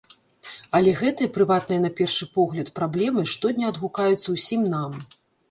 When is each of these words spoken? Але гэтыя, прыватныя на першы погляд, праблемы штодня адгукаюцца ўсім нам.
Але 0.77 0.93
гэтыя, 1.01 1.29
прыватныя 1.35 1.81
на 1.83 1.91
першы 1.99 2.27
погляд, 2.39 2.73
праблемы 2.81 3.27
штодня 3.35 3.69
адгукаюцца 3.75 4.27
ўсім 4.39 4.67
нам. 4.75 4.99